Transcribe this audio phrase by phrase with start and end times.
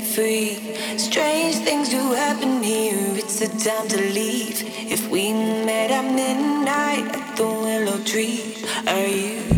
[0.00, 0.54] be free.
[0.96, 3.16] Strange things do happen here.
[3.16, 4.62] It's the time to leave.
[4.92, 8.54] If we met at midnight at the willow tree,
[8.86, 9.57] are you?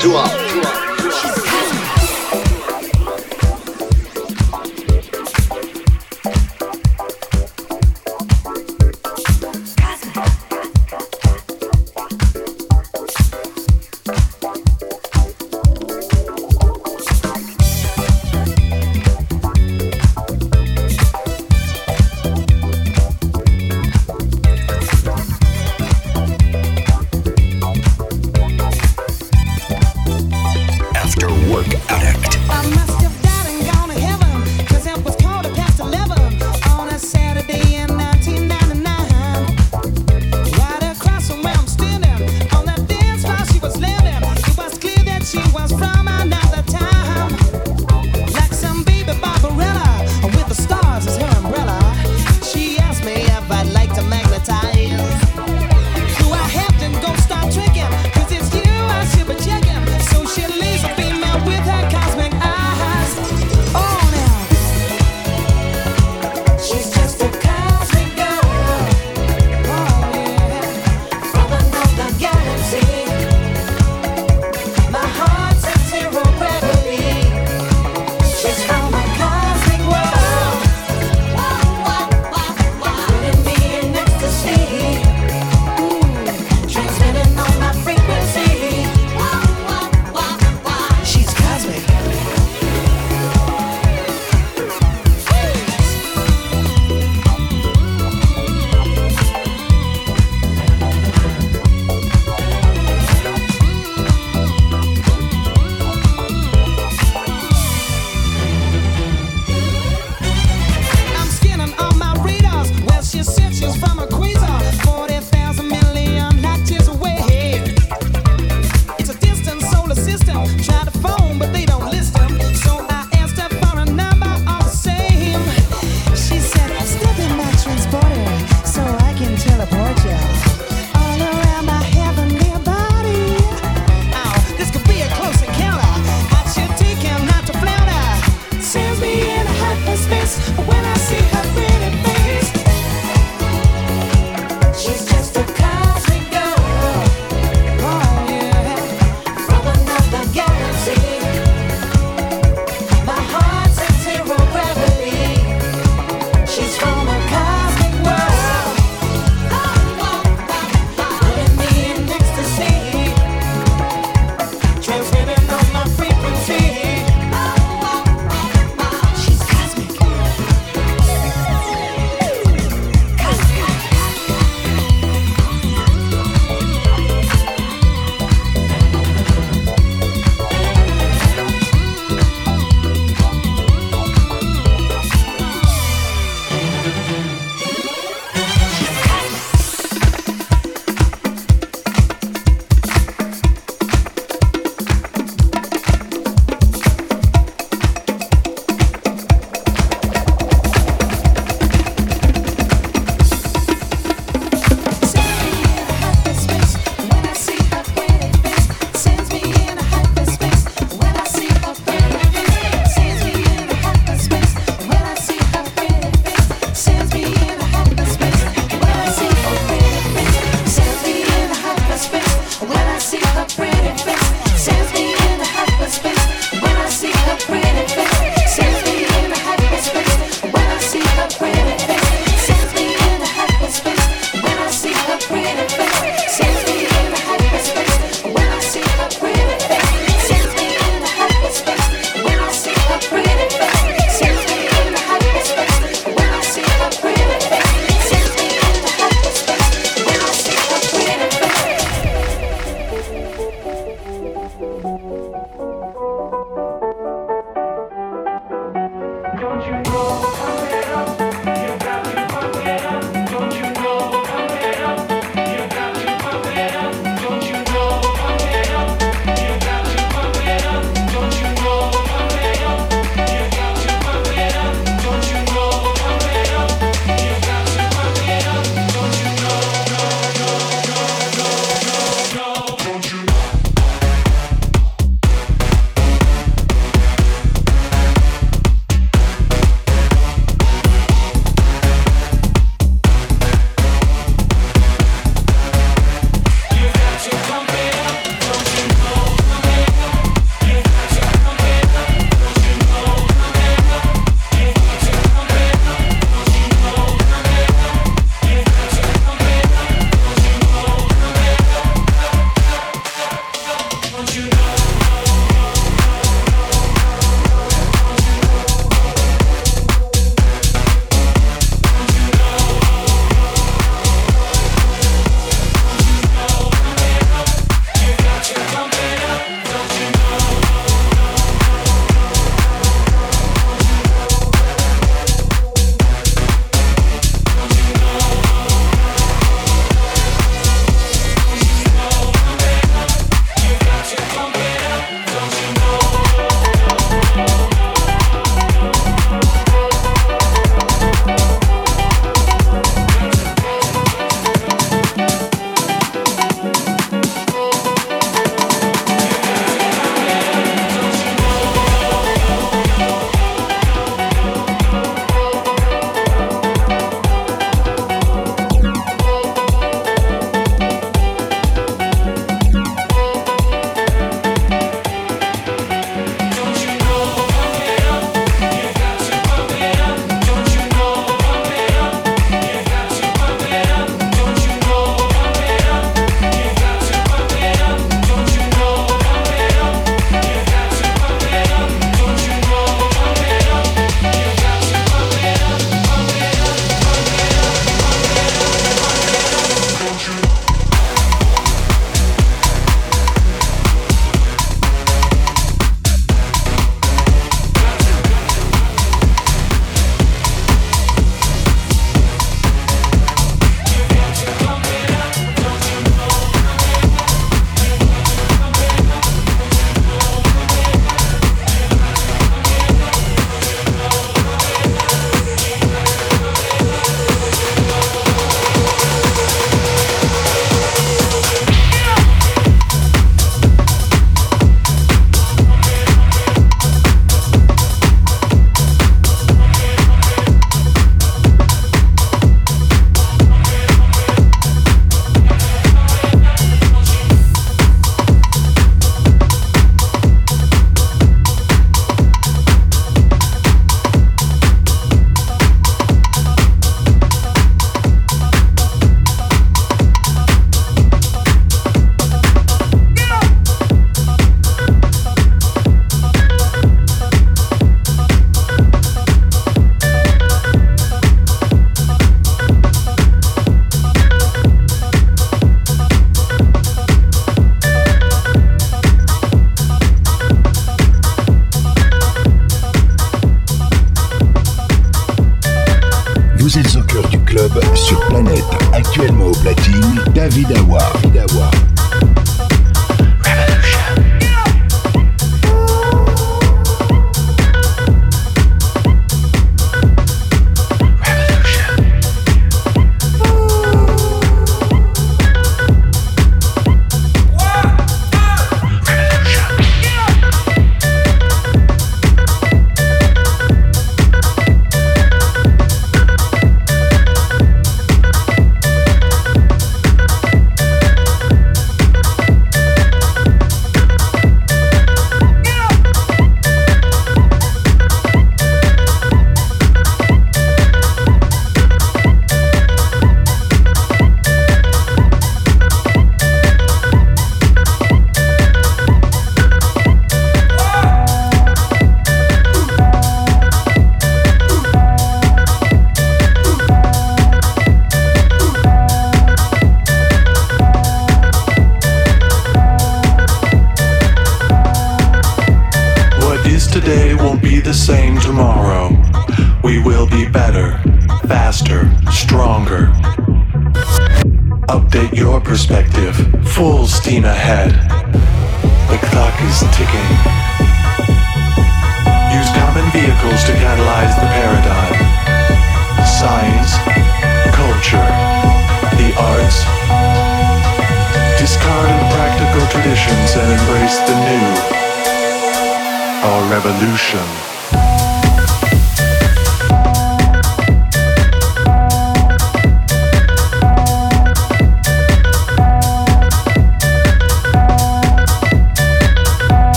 [0.00, 0.41] To up.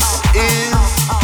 [0.00, 1.19] This is